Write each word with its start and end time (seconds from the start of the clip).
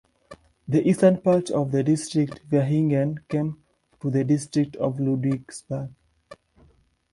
The 0.67 0.81
eastern 0.89 1.21
part 1.21 1.51
of 1.51 1.71
the 1.71 1.83
district 1.83 2.41
Vaihingen 2.49 3.19
came 3.27 3.61
to 4.01 4.09
the 4.09 4.23
district 4.23 4.75
of 4.77 4.97
Ludwigsburg. 4.99 5.93